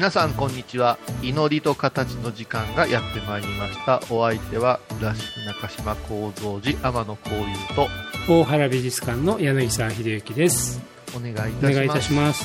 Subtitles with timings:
[0.00, 0.96] 皆さんこんにちは。
[1.20, 4.00] 祈りと形の時間がやってまいりました。
[4.08, 7.44] お相手は倉敷中島幸三寺天野幸雄
[7.76, 10.80] と大原美術館の柳沢秀幸です。
[11.14, 11.66] お願いいたします。
[11.66, 12.44] お願いいたします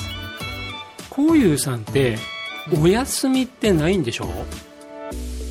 [1.08, 2.18] こういうさんって
[2.78, 4.26] お休みってないんでしょ？
[4.26, 4.28] う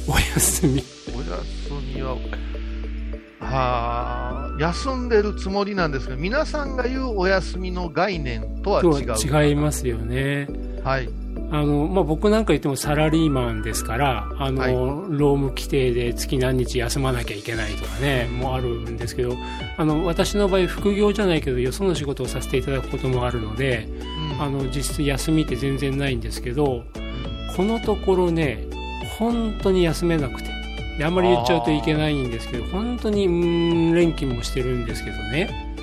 [0.07, 0.83] お休み。
[1.11, 2.17] お休みは
[3.39, 10.47] はあ休んでるつもりなんですが皆さんが言うお休みの概念とはと違うは違いますよね。
[10.83, 11.09] はい
[11.55, 14.73] あの、まあ、僕なんか言ってもサラリーマンですからあの、はい。
[14.73, 19.35] 労務規定で月何日休まなきゃいけないとかねもあるんですけど
[19.77, 23.87] あの私の場合副業じゃないけどよその仕事をさせていただくこともあるので
[24.33, 24.41] うん。
[24.41, 26.83] あの実質休みって全然ないんですけど
[27.55, 28.67] このところね
[29.17, 30.49] 本当に休めなくて
[30.97, 35.73] であんまり言っちゃうといけないんですけど本当にうーん連勤もしてるんですけどね。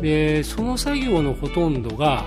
[0.00, 2.24] でその作業のほとんどが、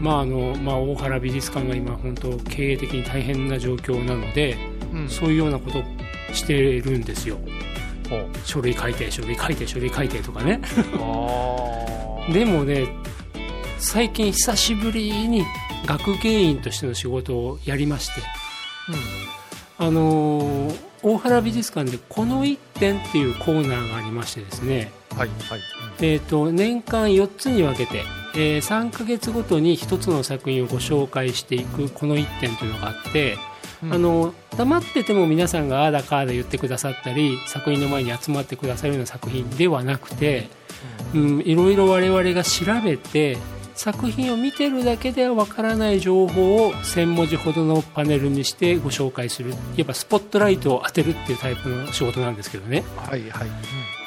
[0.00, 4.56] まああのまあ、大原美術館が今本当経営的に大変な状況なので
[4.92, 5.00] うん。
[5.00, 5.82] うんそういうようなこと
[6.32, 7.38] してるんですよ。
[8.44, 10.60] 書類書いて書類書いて書類書いてとかね。
[10.98, 12.88] あ でもね
[13.78, 15.44] 最近久しぶりに
[15.86, 18.14] 学芸員としての仕事をやりまして。
[19.78, 25.60] あのー大原美術館で「この一点」っていうコーナーがありましてですね、ーはいはい。
[26.00, 28.02] えー、と年間4つに分けて、
[28.36, 33.38] えー3ヶ月ごとに1つの作品をご紹介していく「この一点」というのがあって、
[33.82, 33.94] うん。
[33.94, 40.48] あの黙ってても皆さんがああだかあだ言ってくださったり作品の前に集まってくださるような作品ではなくて、
[41.14, 43.36] うん、いろいろ我々が調べて
[43.76, 49.52] 作品を見てるだけではわからない情報を1000文字ほどのパネルにしてご紹介する。
[49.76, 52.84] いわばスポットライトを当てるっていうタイプの仕事なんですけどね。
[52.96, 53.48] はいはい。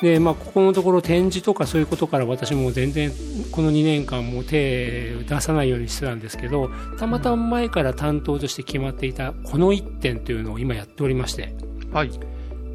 [0.02, 3.12] で、まあ、ここのところ展示とかそういうことから私も全然
[3.52, 11.54] この2年間も手を出さないようにしてたんですけどたまたま前から担当として決まっていたこの1点というのを今やっておりまして
[11.84, 12.12] うんはい。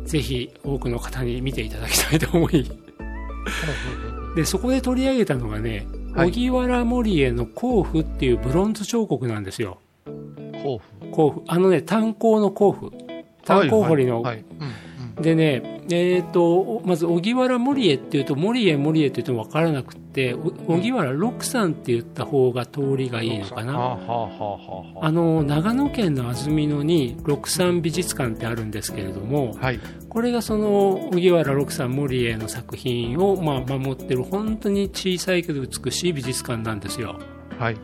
[0.05, 2.71] ぜひ多くの方に見ていただきたいと思い。
[4.37, 9.79] でそこで取り上げたのがねはい荻原森江の甲府っていうブロンズ彫刻なんですよ。
[10.63, 11.11] 甲府。
[11.11, 11.43] 甲府。
[11.49, 12.93] あのね炭鉱の甲府。
[13.45, 14.45] 炭鉱掘りの、はいはいはい。
[14.61, 14.84] うん
[15.25, 29.81] でね、えー、とまず荻原森江っていうと森江森江って言っても分からなくってお荻原六さんって言った方が通りがいいのかな、はあの長野県の安曇野に六三美術館ってあるんですけれどもはい。
[30.11, 37.19] これがその荻原六さん森江の作品を、まあ、守ってる本当に小さいけど美しい美術館なんですよ。
[37.59, 37.77] はい。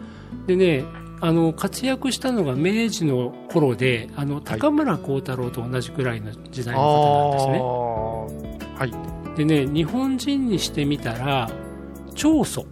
[0.47, 0.85] でね
[1.21, 8.87] あの活躍したのが明治の頃であの高村光太郎と同じくらいの時代の方なんですね、は
[9.35, 9.37] い。
[9.37, 11.51] でね日本人にしてみたら
[12.15, 12.67] 長祖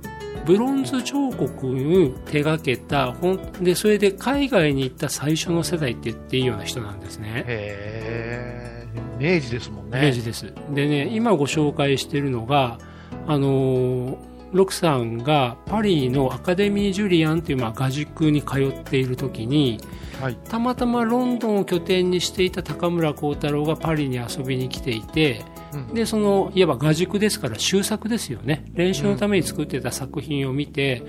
[0.47, 7.45] ブロンズ彫刻を手がけたほんでそれで海外に行った最初の世代って言っていいような人なんですね。
[7.47, 8.89] へえ
[9.19, 10.07] 明治ですもんね。
[10.07, 10.53] 明治です。
[10.73, 12.79] でね今ご紹介してるのが
[13.27, 19.81] あのーロクさんがパリのアカデミー・ジュリアンというまあ画塾に通っている時に
[20.21, 20.37] はい。
[20.49, 25.95] たまたまロンドンを拠点にしていた高村光太郎がパリに遊びに来ていてうん。
[25.95, 28.65] でそのいわば画塾ですから修作ですよね。
[28.73, 31.03] 練習のために作ってた作品を見て、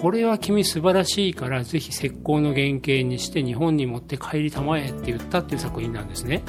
[0.00, 6.42] これは君素晴らしいからぜひ石膏の原型にして日本に持って帰りたまえって言ったっていう作品なんですね。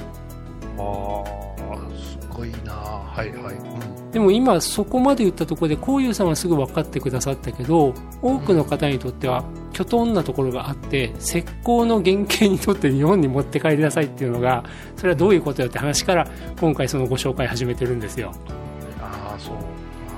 [0.77, 1.24] あ
[2.35, 2.73] あすごいな。
[2.73, 14.63] はいはい、うん、でも今そこまで言ったところでこういうさんはすぐ分かってくださったけど多くの方にとってはきょとんなところがあって石膏の原型にとって日本に持って帰りなさいっていうのが
[14.95, 16.27] それはどういうことよって話から
[16.59, 18.33] 今回そのご紹介始めてるんですよ。
[19.01, 19.55] ああそう。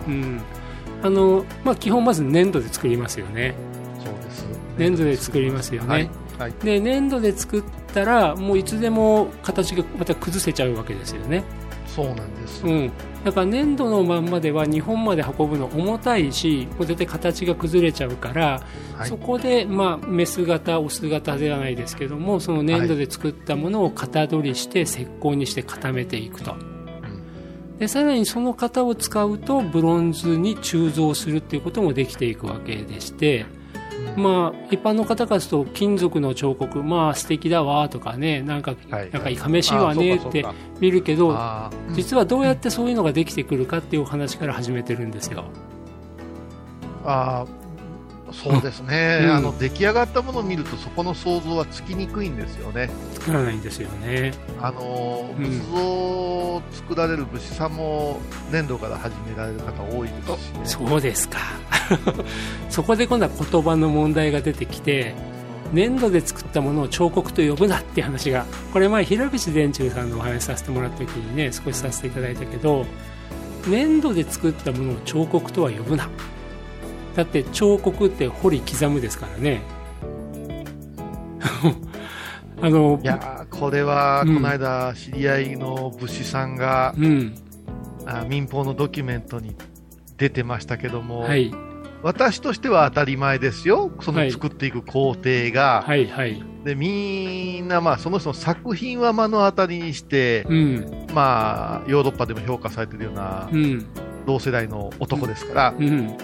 [0.08, 0.42] うん。
[1.04, 3.56] あのまあ基本まず粘土で作りますよね。
[4.04, 4.48] そうです。
[4.78, 6.10] 粘土で作りますよね、はい。
[6.40, 6.54] はい。
[6.64, 11.44] で粘土で作ったらもういつでも形がまた崩せちゃうわけですよね
[11.98, 12.64] そうなんです。
[12.64, 12.92] うん、
[13.24, 18.62] だから粘土のまんまでは日本まで運ぶの重たいしもう絶対形が崩れちゃうから、
[18.96, 19.10] はい。
[19.10, 26.56] そこで、まあ、メス型オス型ではないですけどもその粘土で作ったものを型取りして石膏にして固めていくと。
[27.80, 33.48] でさらにその型を使うとブロンズに鋳造するっていうこともできていくわけでして、
[34.16, 40.46] まあ、一般の方からすると金属の彫刻まあ素敵だわとかねなんか,、はいなんかいかめしいわねって
[40.80, 41.38] 見るけど
[41.94, 45.46] 実はどうやってそういうのができてくるかっていうお話から始めてるんですよ。
[47.06, 52.90] あーそうですね、うんあの出来上がったものを見るとそこの想像はつきにくいんですよね。
[53.14, 54.34] 作らないんですよね。
[54.62, 58.20] あのうん仏像を作られる武士さんも
[58.52, 60.60] 粘土から始められる方多いですしね。
[60.66, 61.38] そうですか。
[62.70, 65.14] そこで今度は言葉の問題が出てきて、
[65.74, 72.86] 粘土で作ったものを彫刻と呼ぶなっていう話が、これ前平口伝中さんのお話しさせてもらった時にね、少しさせていただいたけど、
[73.68, 76.10] 粘土で作ったものを彫刻とは呼ぶな。
[77.16, 79.62] だって彫刻って彫り刻むですからね。
[82.62, 87.36] あのい、やーこれはうんこの間知り合いの武士さんが、うん、
[88.06, 89.56] あ民放のドキュメントに
[90.18, 91.54] 出てましたけども、はい、
[92.04, 94.28] 私としては当たり前ですよ、そはい。
[94.28, 95.84] の作っていく工程が。
[95.86, 96.44] はい、はい。
[96.64, 103.86] でみんな、まあ、その人の作品は目の当たりにして、うん、まあ、ヨーロッパでも評価されてるようなうん、
[104.26, 106.18] 同世代の男ですから、うん、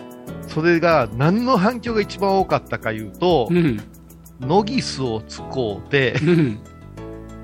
[0.47, 3.81] それが何の反響が一番多かったかいうとう、ん、
[4.41, 6.59] ノギスを使うて、うん。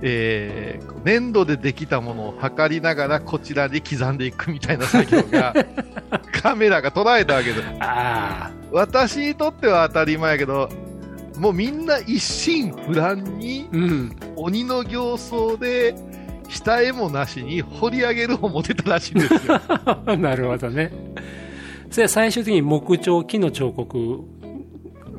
[0.01, 5.53] えー粘土でできたものを測りながらこちらで刻んでいくみたいな作業が
[6.41, 7.63] カメラが捉えたわけです。
[7.79, 10.69] ああ、私にとっては当たり前やけど、
[11.37, 14.15] もうみんな一心不乱にうん。
[14.35, 15.95] 鬼の形相で
[16.49, 19.59] 下絵もなしに掘り上げるを持てたらしいんですよ。
[20.17, 20.91] なるほどね。
[21.89, 24.23] それは最終的に木彫、木の彫刻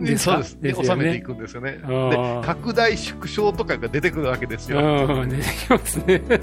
[0.01, 0.59] でそうです。
[0.61, 1.21] で、よ収めていね。
[1.21, 1.73] くんですよね。
[1.73, 1.83] で、
[2.43, 4.79] 拡大縮小とかが出てくるわけですよ。
[5.07, 6.23] うん、出てきますね。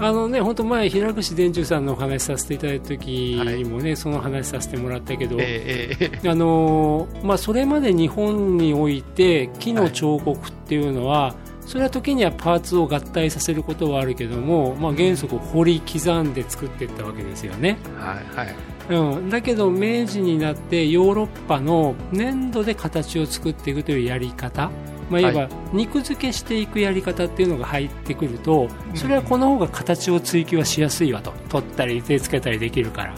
[0.00, 11.34] あのね、本当前、平口伝中さんのお話しさせていただいた時にもね、その話させてもらったけど、えーあのーまあ、それまで日本において木の彫刻っていうのは、
[11.66, 17.76] それは時にはパーツを合体させることはあるけども、まあ、原則掘り刻んで作っていったわけですよね。
[17.84, 18.14] ーは
[18.44, 18.54] いはい。
[18.88, 24.70] うん、だけど明治になってヨーロッパの粘土で形を作っていくというやり方、
[25.10, 31.32] まあ、いわば肉付けしていくやり方っていうのが入ってくるとそれはこの方が形を追求はしやすいわと。
[31.48, 33.14] 取ったり手つけたりできるから。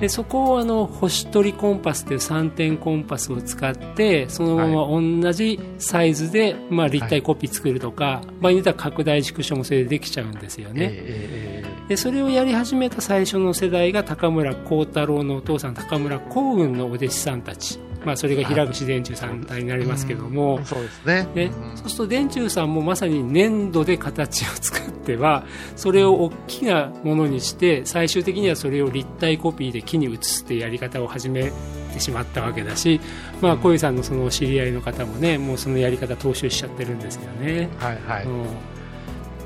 [0.00, 10.84] でそこをあの星取りコンパスという3点コンパスを使ってそのまま同じサイズで、まあ、立体コピー作るとか、場合によっては拡大縮小もそれでできちゃうんですよね。
[10.84, 11.59] えーえー
[11.90, 21.26] でそれをやり始めた最初の世代が高村光太郎のお父さん高村光雲のお弟子さんたち、まあ、それが平口伝中さんになりますけども、うんそうですね。
[21.34, 25.44] ねうんそうすると伝中さんもまさに粘土で形を作っては
[25.74, 31.50] それを大きなものにして最終的にはそれを立体コピーで木に写すっていうやり方を始め
[31.92, 33.00] てしまったわけだし、
[33.40, 37.68] まあ、小井さんのその知り合いの方もねもうそのやり方踏襲しちゃってるんですよね。
[37.80, 38.24] はいはい。
[38.26, 38.79] うん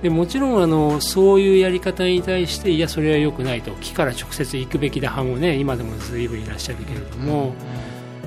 [0.05, 3.71] でもちろんあのそういうやり方に対していやそれは良くないと。
[3.81, 7.55] 木から直接行くべきだ派もね今でも随分いらっしゃるけれども、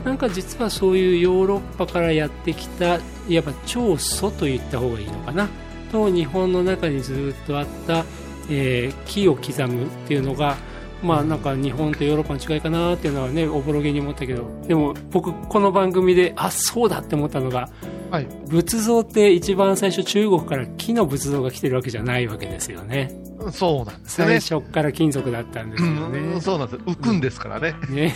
[0.04, 5.50] なんか実はそういうヨーロッパからやってきたいわば長祖と言った方がいいのかな。
[5.92, 8.06] と日本の中にずっとあった、
[8.50, 10.58] えー木を刻むっていうのが
[11.04, 14.48] まあなんか日本とヨーロッパの違いかなっていうのはねおぼろげに思ったけど。
[14.68, 17.70] でも僕この番組であそうだって思ったのが
[18.10, 18.28] はい。
[18.48, 23.12] 仏像って一番最初中国から木の仏像が来てるわけじゃないわけですよね
[23.52, 24.60] そうなんですよね最。
[24.60, 26.84] 初から金属だったんですようんねそうなんです。
[26.84, 27.76] 浮くんですからね。
[27.90, 28.14] ね、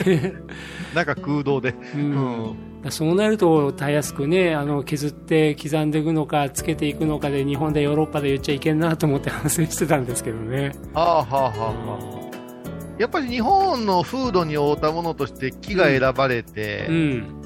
[0.95, 1.75] なんか空洞で。
[1.95, 2.55] ううんん。
[2.89, 12.31] そうなるとたやすくねあの削って刻んでいくのかつけていくのかで日本でヨーロッパで言っちゃいけんなと思って反省してたんですけどね、はあはあはあはあ。
[12.99, 17.40] やっぱり日本の風土に合うたものとして木が選ばれて、うん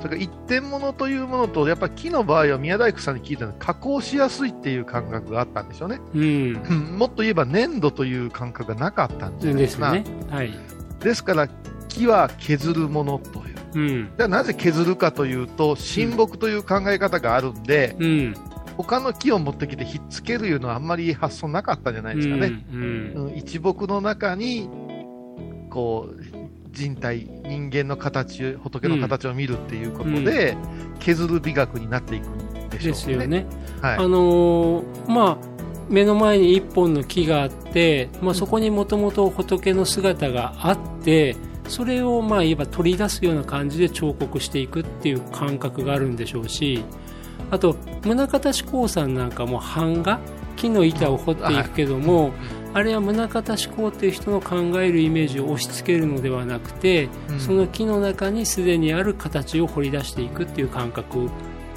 [0.00, 6.00] それから一点物というものと、やっぱり木の場合は宮大工さんに聞いたのは加工しやすいっていう感覚があったんでしょうね。
[6.14, 9.62] うんうん もっと言えば粘土という感覚がなかったんじゃない。
[9.62, 10.52] ですよねはい
[11.00, 11.48] ですから
[11.88, 13.56] 木は削るものという。
[13.72, 18.34] うんじゃあなぜ削るかというと、親木という考え方があるんで、うん
[18.76, 22.64] 他の木を持ってきてひっつけるいうのはあんまり発想なかったんじゃないですかね。
[22.72, 24.68] うんうん一木の中に、
[25.68, 26.29] こう、
[26.72, 30.56] 人体、人間の形、仏の形を見るっていうことで、
[30.98, 32.88] 削る美学になっていくんでしょうね。
[32.90, 33.46] ですよね、
[33.80, 33.96] はい。
[33.96, 35.50] あのーまあ
[35.90, 41.34] 目の前に一本の木があって、まあ、そこにもともと仏の姿があって
[41.66, 46.84] それをまあ言えば取り出すような感じで彫刻していくっていう感覚があるんでしょうし
[47.50, 47.74] あと
[48.04, 50.20] 宗像志功さんなんかも版画
[50.56, 52.32] 木の板を彫っていくけども、
[52.72, 61.30] あれは宗像志功っていう人の考えるイメージを押し付けるのではなくて、うんその木の中にすでにある形を彫り出していくっていう感覚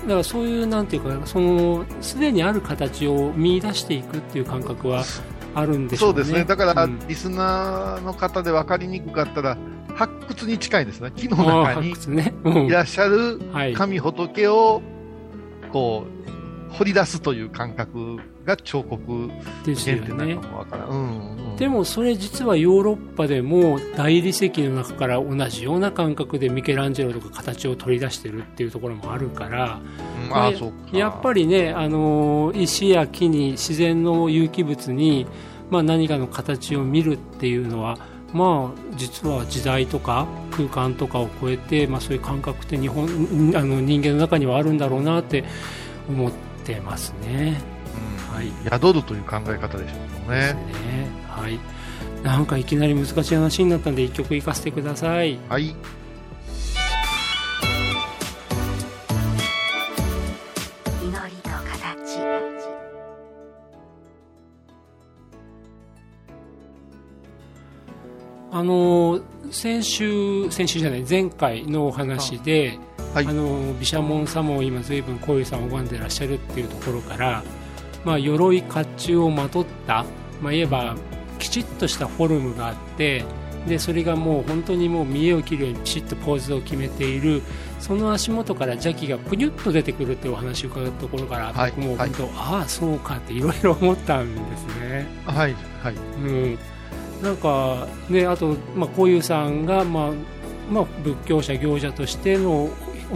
[0.04, 5.04] だからそういうなんていうかそのすでにある形を見出していくっていう感覚は
[5.56, 6.14] あるんでしょね。
[6.14, 6.44] そううですね。
[6.46, 9.58] だから、うんリスナーの方で分かりにくかったら、
[9.96, 11.12] 発掘に近いですね。
[11.16, 11.94] 木の中に
[12.68, 13.74] いらっしゃるはい。
[13.74, 14.82] 神仏を、
[15.72, 16.06] こ
[16.70, 19.30] う、掘り出すという感覚が彫刻
[19.66, 20.42] ですよね原点なの。
[20.42, 20.90] かもわからん。
[20.90, 29.80] うんうんでもそれ実はヨーロッパでも大理石の中から同じような感覚でミケランジェロとか形を取り出してるっていうところもあるから、
[30.28, 30.52] うんあ。
[30.92, 35.28] やっぱりね、あのー石や木に自然の有機物に、
[35.70, 37.98] まあ、何かの形を見るっていうのは、
[38.34, 43.06] まあ、実は時代とか空間とかを超えて、まあ、そういう感覚って日本
[43.52, 45.44] んあの人間の中にはあるんだろうなって
[46.10, 46.32] 思っ
[46.64, 47.73] てますね。
[48.34, 49.96] うんはい宿るという考え方でしょ
[50.28, 50.54] うね。
[50.54, 50.56] ね。
[51.28, 51.60] はい。
[52.24, 55.38] なんかいきなり難しい話になったんで一曲いかせてください。
[55.50, 55.66] はい。
[55.66, 55.76] 祈
[61.30, 62.20] りと形
[68.52, 69.20] あの
[69.52, 72.80] 先週先週じゃない前回のお話で、
[73.14, 77.44] はいあの毘沙門様を今随分こういうさん拝んでらっしゃるっていうところから、
[78.04, 80.06] まあ、鎧甲冑をまとった、
[80.42, 80.96] まあ、言えば
[81.40, 83.24] きちっとしたフォルムがあって
[83.68, 87.42] でそれがもう本当にもう見栄を切るようにピシッとポーズを決めている
[87.80, 95.08] その足元から邪気がぷにゅっと出てくるっていうお話を伺ったところから、はい僕もはい本当、ああそうかっていろいろ思ったんですね。
[95.26, 95.56] はい。
[95.82, 95.94] はい。
[95.94, 96.60] うん、
[97.22, 100.12] なんかねあと、まあ、こういうさんが、まあ
[100.72, 102.70] まあ、仏教者行者としての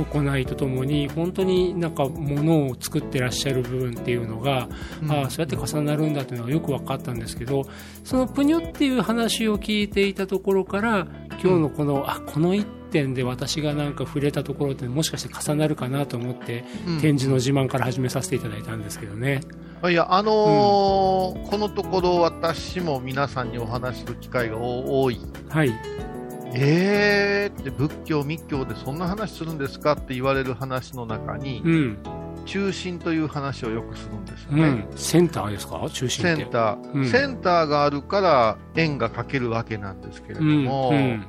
[0.05, 4.67] 行いとともに本当になんか物を作ってらっしゃる部分っていうのが、
[5.01, 5.11] うん。
[5.11, 7.63] ああそうやって重なるんだというのがよく分かったんですけど
[8.03, 11.07] そのぷにゅっていう話を聞いていたところから
[11.41, 17.01] 今日のこの、あこの一点で私がなんか触れたところってもしかして重なるかなと思って、うん。
[17.01, 19.41] 展示の自慢から始めさせていただいたんですけどね。
[19.83, 25.19] いや、あのーこのところ私も皆さんにお話しする機会が多い。
[26.49, 31.97] はい、えーって仏教、密教でそんな話するんですかって言われる話の中に、うん。
[32.45, 34.63] 中心という話をよくするんですよね。
[34.63, 35.85] うん、センターですか？
[35.91, 36.43] 中心って。
[36.43, 37.05] センター、うん。
[37.05, 41.25] センターがあるから円が描けるわけなんですけれども、うん。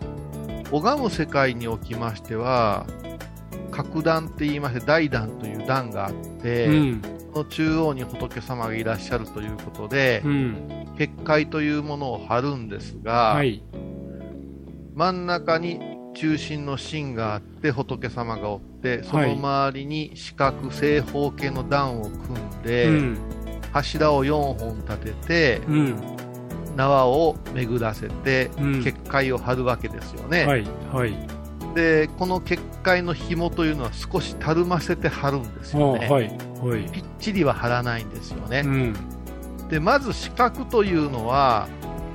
[0.70, 2.86] 拝む世界におきましては、
[3.72, 7.02] 格段って言いまして、大段という段があって、うん。
[7.32, 10.94] その中央に仏様がいらっしゃるということで、うん。
[10.96, 13.60] 結界というものを貼るんですが、はい
[14.98, 15.78] 真ん中に
[16.12, 23.18] 中心の芯があって仏様がおってその周りに四角正方形の段を組んで、うん。
[23.72, 25.94] 柱を4本立ててうん。
[26.74, 28.82] 縄を巡らせて、うん。
[28.82, 31.14] 結界を張るわけですよね、はいはい。
[31.76, 36.24] でこの結界の紐というのは少したるませて張るんですあよね、はい
[36.60, 36.90] はい。
[36.90, 38.94] ぴっちりは張らないんですよね、うん。
[39.68, 41.68] でまず四角というのは、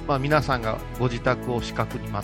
[0.06, 2.22] まあ、皆さんがご自宅を四角に、ま、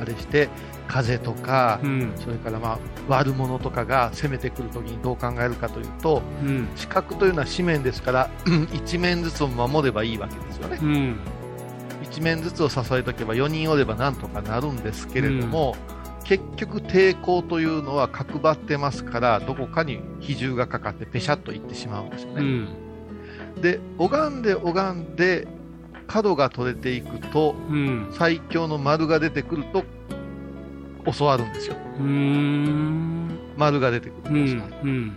[0.00, 0.48] あれして
[0.88, 2.12] 風とか、うん。
[2.16, 6.68] それからまあ悪者とかが攻めてくるときにどう考えるかというとうん。
[6.76, 8.30] 四角というのは四面ですから
[8.72, 10.78] 一面ずつを守ればいいわけですよね。
[10.80, 11.16] うん。
[12.02, 15.76] 一面ずつを支えとけば4人おればなんとかなるんですけれども、
[16.26, 22.42] 結局抵抗というのは角張ってますからどこかに比重がかかってペシャッといってしまうんですよね、
[23.54, 23.60] うん。
[23.60, 25.46] で拝んで拝んで
[26.06, 28.12] 角が取れていくとうん。
[28.12, 29.84] 最強の丸が出てくると
[31.12, 31.76] 教わるんですよ。
[33.56, 34.60] 丸が出てくうるんです、ん。
[34.82, 35.12] うん。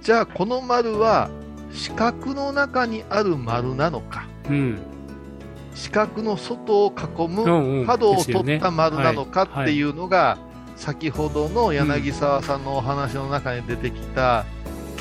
[0.00, 1.30] じゃあこの丸は
[1.72, 4.26] 四角の中にある丸なのか。
[4.48, 4.78] うん。
[5.74, 9.64] 四角の外を囲む角を取った丸なのかはい。
[9.64, 10.38] っていうのが
[10.76, 14.46] 先ほどの柳沢さんのお話の中に出てきた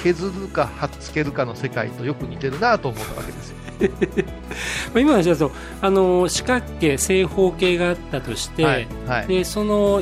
[0.04, 3.59] 削るか貼っつけるかの世界とよく似てるなと思ったわけですよ。
[4.94, 9.28] まあ今の話だとあの四角形正方形があったとして、はいはい。
[9.28, 10.02] でその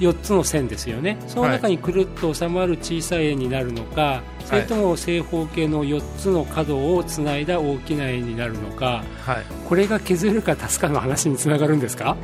[0.00, 1.18] 4つの線ですよね。
[1.28, 9.44] その中にくるっと収まる小さい円になるのか、それとも正方形の4つの角をつないだ大きな円になるのかはい。
[9.68, 12.16] これが削るか足すかの話につながるんですか？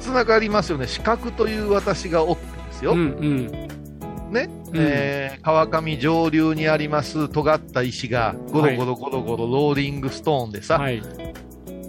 [0.00, 0.86] つながりますよね。
[0.86, 3.46] 四角という私がおってですよ、うんうん。
[4.32, 11.02] ね、うんえー川上上流にあります尖った石がゴロゴロゴロゴロローリングストーンでさ、はい。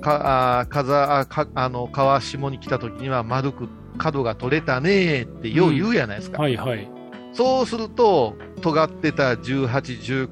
[0.01, 3.67] かあかあの川下に来た時には丸く
[3.97, 6.41] 角が取れたねーってよう言うやないですか。
[6.41, 6.87] はいはい。
[7.33, 9.67] そうすると、尖ってた18、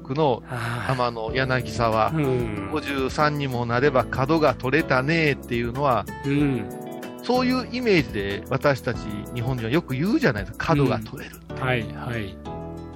[0.02, 0.56] 19のあ
[0.88, 2.70] 浜の柳沢あ。、うん。
[2.72, 6.68] 53にもなれば角が取れたねーっていうのは、うん。
[7.22, 8.98] そういうイメージで私たち
[9.34, 10.66] 日本人はよく言うじゃないですか。
[10.68, 11.36] 角が取れる。
[11.60, 12.36] はいはい。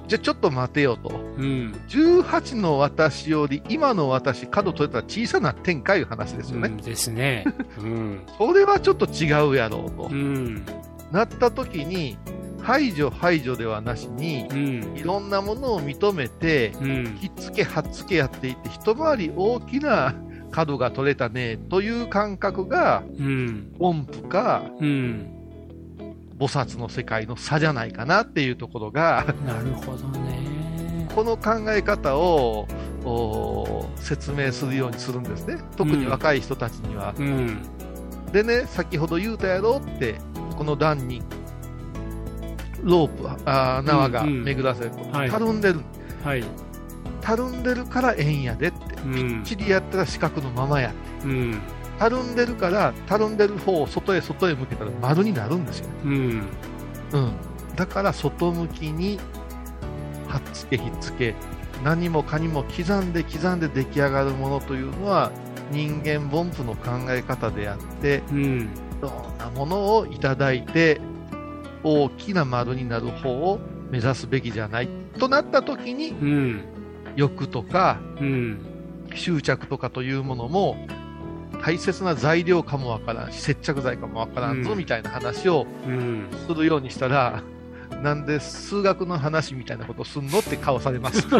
[0.07, 1.09] じゃあちょっと待てよと。
[1.09, 1.73] うん。
[1.89, 6.69] 18の私より今の私、角取れたら小さな展開いう話ですよね。
[6.69, 7.45] うんですね。
[7.79, 8.21] うん。
[8.37, 10.13] それはちょっと違うやろうとう。
[10.13, 10.63] ん。
[11.11, 12.17] なった時に、
[12.61, 14.97] 排除排除ではなしにう、ん。
[14.97, 17.17] いろんなものを認めて、うん。
[17.19, 20.13] ひっつけはっつけやっていって、一回り大きな
[20.53, 23.75] 角が取れたねという感覚が、うん。
[23.79, 25.29] 音符かうん。
[26.39, 31.07] 菩薩の世界の差じゃないかなっていうところが、なるほどね。
[31.15, 32.67] この考え方を
[33.03, 35.57] お説明するようにするんですね。
[35.75, 37.13] 特に若い人たちには。
[37.17, 37.61] うん。
[38.31, 40.15] でね、先ほど言うたやろって、
[40.55, 41.21] この段に、
[42.81, 45.79] ロープ、あー縄が巡らせると、はいたるんでる。
[46.23, 46.43] はい。
[47.21, 48.92] たるんでるからええんやでって。
[49.05, 51.27] うんきっちりやったら四角のままやって。
[51.27, 51.59] うん。
[51.99, 55.87] たるんでるから、たるんでる方を外へ外へ向けたら丸になるんですよ。
[56.03, 56.11] うん。
[57.13, 57.31] うん。
[57.75, 59.19] だから外向きに、
[60.27, 61.35] はっつけひっつけ、
[61.83, 65.31] 何もかにも刻んで刻んで出来上がるものというのは、
[65.71, 68.61] 人間凡夫の考え方であって、うん。
[68.61, 68.67] い
[69.01, 70.99] ろんなものをいただいて、
[71.83, 73.59] 大きな丸になる方を
[73.91, 74.89] 目指すべきじゃない。
[75.19, 76.61] となった時に、うん。
[77.15, 78.72] 欲とかうん。
[79.15, 80.77] 執着とかというものも、
[81.63, 86.27] 大切な材料かもわからんし、接着剤かもわからんぞ、うんみたいな話をうん。
[86.47, 87.41] するようにしたら、
[88.01, 91.25] なんで数学の話みたいなことすんのって顔されます。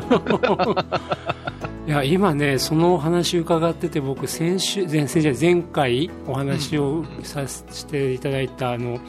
[1.86, 9.00] いや今ね、そのお話伺ってて、僕、先週、前先週前回お話をさせていただいた、あの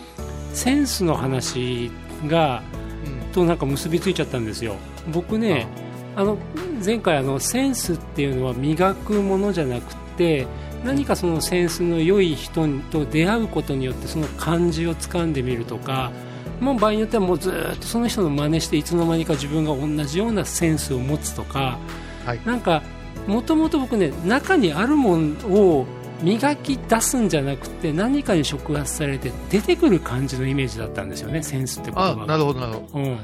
[0.52, 1.92] センスの話
[2.26, 2.62] が
[3.06, 4.74] うんとなんか結びついちゃったんですよ。
[5.12, 5.68] 僕ね、
[6.16, 6.38] あの
[6.84, 10.46] 前回あの、センスっていうのは磨くものじゃなくて、
[10.84, 16.12] 何かそのセンスの良い人と出会うことによってその感じを掴んでみるとか、
[16.60, 21.78] もう場合によってはもうずっとその人の真似していつの間にか自分が同じようなセンスを持つとか、
[22.24, 22.40] はい。
[22.44, 22.82] なんか
[23.26, 25.86] もともと僕ね中にあるものを
[26.22, 32.98] 磨き出すんじゃなくて何かに触発されて出てくる感じのイメージだったんですよねセンスって言葉あ、がなるほど、なるほど。
[32.98, 33.04] うん。
[33.12, 33.18] い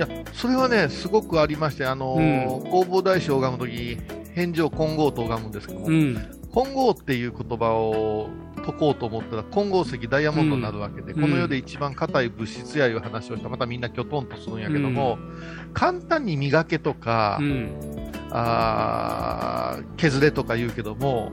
[0.00, 3.98] や、それはね、すごくありまして、あのー弘法大師を拝むとき、
[4.34, 6.14] 返上金剛と拝むんですけども、うん。
[6.52, 8.28] 金剛っていう言葉を
[8.64, 11.20] 解こうと思ったら、金剛石ダイヤモンドになるわけで、うん。
[11.20, 15.18] この世で一番硬い物質やいう話をしたら、またみんなきょとんとするんやけども、
[15.74, 17.70] 簡単に磨けとか、うん。
[18.32, 21.32] あー削れとか言うけども、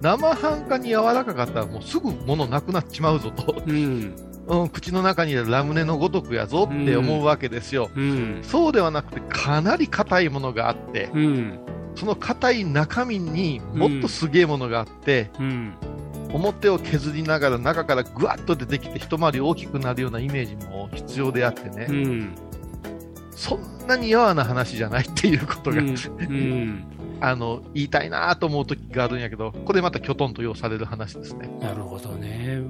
[0.00, 3.62] 生半可に柔らかかったらもうすぐ物なくなっちまうぞと、
[4.50, 7.90] うんうん、口の中にラムネのごとくやぞって思うわけですよ。
[7.94, 8.40] うん。
[8.42, 11.58] そうではなくて、かなり硬いものがあって、うん。
[11.94, 15.74] その硬い中身にもっとすげえものがあって、うん。
[16.32, 22.34] 表を削りながら中からぐわっと出てきて一回り大きくなるようなイメージも必要であってね、うん。
[23.30, 25.96] そんなにやわな話じゃないっていうことが、うん
[27.20, 31.50] あの言いたいなと思う時があるんやけど、これまたきょとんと要される話ですね。
[31.60, 32.60] なるほどね。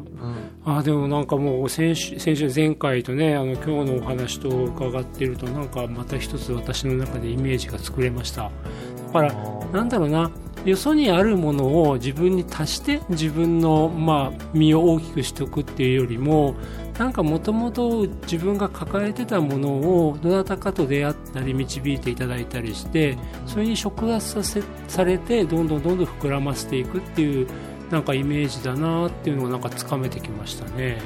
[0.65, 0.77] うん。
[0.77, 8.51] あでもなんかもう先週先週前回とねあの今日のお話と伺っているとなんかまた一つ私の中でイメージが作れました。
[9.13, 9.35] だから
[9.73, 10.31] なんだろうな。
[10.65, 16.55] よそにあるものを自分に足して自分の、まあ、身を大きくしておくっていうよりも
[16.99, 19.69] なんかもともと自分が抱えてたもの
[20.09, 27.49] をどなたかと出会ったり導いていただいたりしてそれに触発させされてどんどんどんどん膨らませていくっていう
[27.91, 30.99] なんかイメージだなっていうのをなんかつかめてきましたね。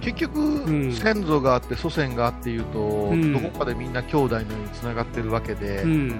[0.00, 0.92] 結局、ん。
[0.92, 3.32] 先祖があって祖先があっていうと、ん。
[3.32, 6.14] どこかでみんな兄弟のようにつながってるわけで、うん。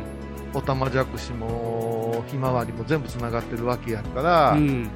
[0.53, 4.91] オタマジャクシもひまわりも全部つながってるわけやから、うん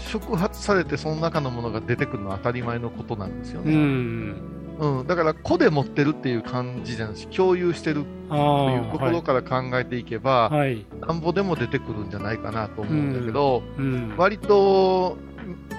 [0.00, 3.74] 触発されてその中のものが出てくるのは当たり前のことなんですようね。
[3.74, 4.34] ん。
[4.78, 5.06] うん。
[5.06, 10.86] だから個で持ってるっていう感じじゃないし、共有してるあというとこあろから考えていけば、はい、はい。
[11.00, 14.14] なんぼでも出てくるんじゃないかなと思うんだけど、うん。
[14.16, 15.18] 割と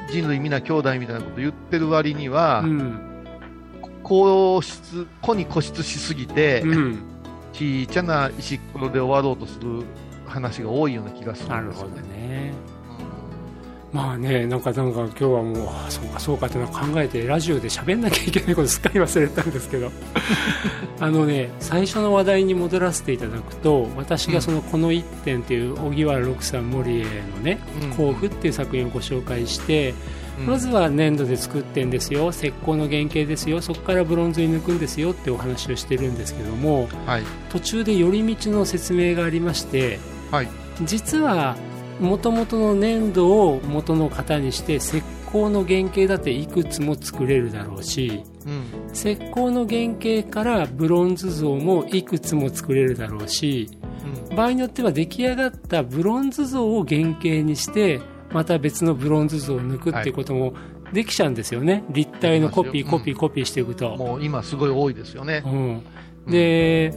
[0.10, 3.00] 人類皆兄弟みたいなこと言ってる割には、うん。
[4.04, 7.00] 皇室、個に固執しすぎて、うん。
[7.54, 9.84] ちっちゃな石ころで終わろうとする
[10.26, 12.54] 話が多いような気がするなんですよね。
[13.94, 19.92] まあね、なんかなんか今日はもう、あそうかそうかっていうのを考えて、ラジオで喋んなきゃいけないことすっかり忘れたんですけど、
[21.00, 27.10] あのね、最初の話題に戻らせていただくと、私がそのこの一点っていう荻原六さん森江の
[27.44, 27.60] ね、
[27.98, 29.94] 甲府っていう作品をご紹介して、
[30.46, 37.24] まずは粘土で作ってんですよ、石膏の原型ですよ、そこからブロンズに抜くんですよってお話をしてるんですけども、はい。
[37.50, 40.00] 途中で寄り道の説明がありまして、
[40.32, 40.48] はい。
[40.84, 41.58] 実は
[42.02, 48.92] 元々の粘土を元の型にして石膏の原型だっていくつも作れるだろうしうん。
[48.92, 53.70] 石膏の原型からブロンズ像もいくつも作れるだろうし
[54.30, 54.36] うん。
[54.36, 60.54] 場合によっては出来上がったブロンズ像を原型にしてまた別のブロンズ像を抜くっていうことも
[60.92, 63.96] できちゃうんですよね、立体のコピーコピーコピーしていくと。
[63.96, 65.42] もう今すごい多いですよね。
[65.46, 65.84] うん、
[66.28, 66.94] で、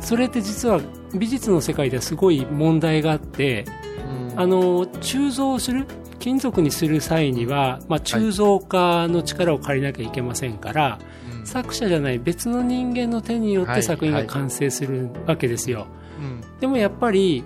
[0.00, 0.80] それって実は
[1.14, 3.78] 美術の世界ではすごい問題があってうん
[4.38, 5.84] あの鋳造する
[6.20, 11.00] 金属にする際には、まあ、鋳造家の力を借りなきゃいけませんから、
[11.40, 11.44] うん。
[11.44, 15.88] 作者じゃない別の人間の手によっはいて作品が完成するわけですよ、
[16.20, 16.60] うん。
[16.60, 17.42] でもやっぱり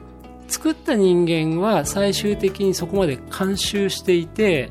[0.49, 4.69] 作った人間は最終的にそこまで監修していて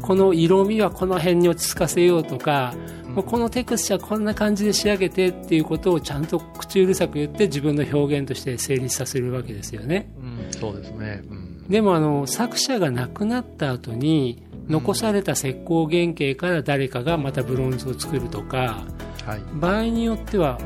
[0.00, 2.72] この色味はこの辺に落ち着かせようとか、
[3.08, 10.08] もうこのテクスチャーこんな感じで仕上げてっていうことをちゃんと口うるさく言って自分の表現として成立させるわけですよね。
[10.18, 11.22] うんそうですね。
[11.28, 18.84] うんでもあの作者が亡くなった後に残された石膏原型から誰かがまたブロンズを作るとか
[19.24, 19.42] はい。
[19.54, 20.58] 場合によっては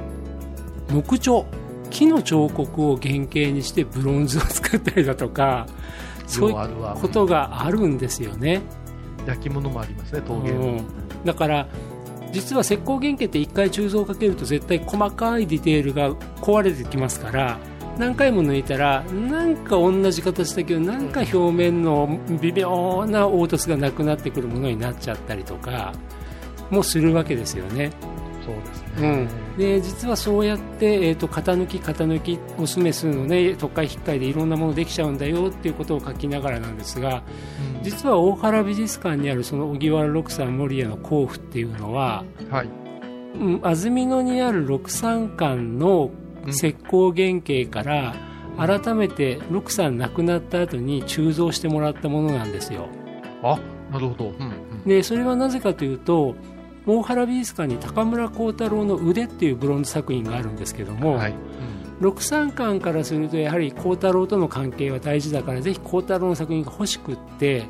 [0.90, 1.46] 木彫
[1.90, 5.66] 木の彫刻を原型にしてブロンズを作ったりだとか
[6.26, 6.56] そういう
[7.00, 8.60] ことがあるんですよね。
[9.26, 10.60] 焼き物もありますね、陶芸の。
[10.60, 10.86] うん
[11.24, 11.68] だから
[12.30, 17.58] 実は石膏原型って1回鋳造をかけると絶対細かいディテールが壊れてきますから
[17.98, 25.92] 何回も抜いたらなんか同じ形だけどなんか表面の微妙な凹凸がなくなってくるものになっちゃったりとか
[26.70, 27.90] もするわけですよね。
[28.44, 37.22] そうですうねん。、で実はそうやって、えー、と型抜き型抜きオスメスのね特会引っかいでいろんなものできちゃうんだよっていうことを書きながらなんですが
[37.76, 42.68] うん実は大原美術館にあるその荻原六山守屋の甲府っていうのは、はい。
[43.34, 46.10] うん、安曇野にある六山館の
[46.46, 48.14] 石膏原型から
[48.58, 52.88] 改めて六山亡くなった後に鋳造してもらったものなんですよ
[53.42, 53.58] あ、
[53.92, 54.24] なるほど。
[54.26, 54.84] うんうん。
[54.84, 56.34] でそれはなぜかというと
[56.86, 61.34] 大原美術館に高村光太郎の腕っていうブロンズ作品があるんですけども、はい。
[62.00, 67.64] 六三館からするとやはり孝太郎との関係は大事だからぜひ孝太郎の作品が欲しくって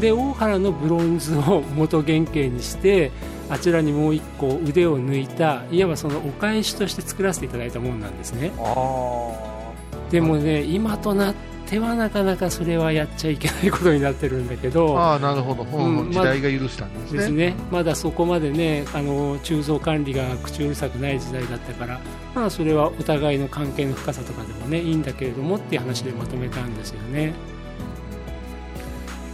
[0.00, 3.12] で大原のブロンズを元原型にして
[3.50, 9.72] あちらにもう一個腕を抜いたいわばそのお返しとして作らせていただいたものなんですねあ
[10.10, 11.34] でもね今となっ
[11.68, 15.12] てはなかなかそれはやっちゃいけないことになってるんだけどあ。
[15.12, 15.64] ああ、なるほど。
[15.64, 17.18] うんうん時代が許したんですね。
[17.18, 22.00] ですね、まだそこまでねあの鋳造管理が口うるさくない時代だったから、
[22.34, 27.34] まあ、それはお互いの関係の深さとかでもねいいんだけれどもっていう話でまとめたんですよね。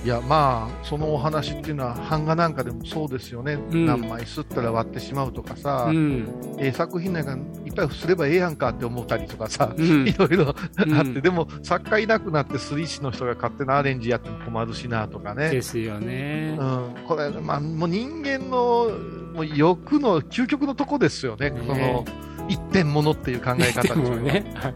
[0.05, 3.55] いや、まあ、そのお話っていうのは、版画なんかでもそうですよね。
[3.55, 3.87] ん。
[3.87, 6.57] 何枚吸ったら割ってしまうとかさ、うん。
[6.59, 10.07] ええ作品なんかいっぱいすればええやんかって思ったりとかさ、うん。
[10.07, 11.21] いろいろあって、うん。
[11.23, 15.63] でも作家いなくなってスリー師の人が勝手なアレンジやっても困るしなとかでね。
[15.63, 16.55] すよね。
[16.59, 18.91] うん、これ、まあ、もう人間の
[19.35, 21.49] もう欲の究極のとこですよね。
[21.49, 21.61] ね。
[21.67, 22.05] この
[22.49, 24.73] 一点ものっていう考え方でっていうのは。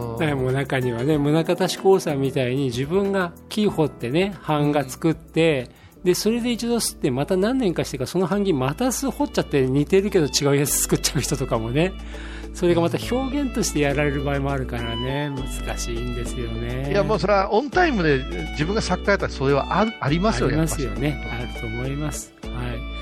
[0.00, 5.70] もね、もう中にはね宗像志功さんみたいに自分が木掘ってね版画作って、
[6.04, 11.92] でそれで一度吸ってまた何年かしてからその版木またす掘っちゃって似てるけど違うやつ作っちゃう人とかもね
[12.52, 16.90] それがまた表現としてやられる場合もあるからね難しいんですよね。
[16.90, 18.22] いや、もうそれはオンタイムで
[18.52, 21.20] 自分が作家やったらそれはあるありますよ、ありますよね。
[21.32, 22.32] あると思います。
[22.42, 22.93] はい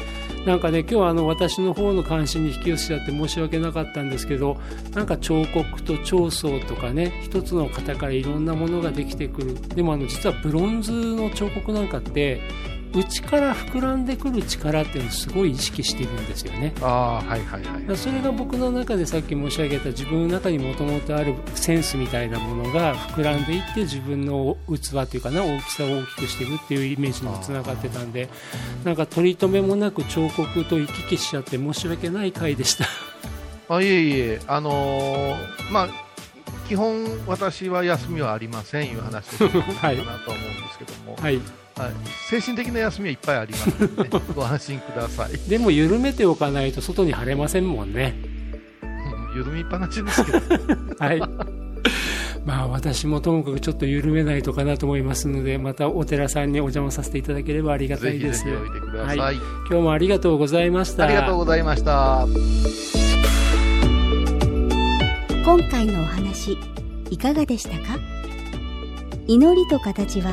[0.47, 4.61] なんかね今日はあの私の方の関心に引き寄せちゃって申し訳なかったんですけど
[4.93, 9.55] なんか彫刻と彫層とかね一つの型からいろんなものができてくる。
[9.69, 12.41] でもあの実はブロンズの彫刻なんかって
[12.95, 16.75] 内から膨らんでくる力っていうのをすごい意識しているんですよね。
[16.81, 28.29] ああ、はいはいはいそれが僕の中でさっき申し上げた自分の中にもともとあるセンスみたいなものが膨らんでいって自分の器というかな大きさを大きくしていくっていうイメージにもつながってたんで
[28.85, 32.87] なんか取り留めもなく彫刻と行き来しちゃって申し訳ない回でした。
[33.69, 35.89] あいえいえ、あのーまあ、
[36.69, 41.37] 基本、私は休みはありませんいう話をしようかはいなとは思うんですけども、はい。
[41.37, 41.62] はい
[42.31, 45.49] 精神的な休みはいっぱいありますので、ね、 ご安心ください。
[45.49, 48.15] でも緩めておかないと外に晴れませんもんね
[48.83, 48.87] う
[49.35, 50.39] ん緩みっぱなしですけど、
[50.99, 51.21] はい
[52.45, 58.45] まあ私もともかくちょっと緩めないとかなと思いますので、またお寺さんにお邪魔させていただければありがたいです。
[58.45, 59.19] ぜひぜひおいでください。
[59.19, 61.05] はい今日もありがとうございました。
[61.05, 62.27] ありがとうございました。
[65.45, 66.57] 今回のお話
[67.11, 67.99] いかがでしたか？
[69.29, 70.33] 祈りと形は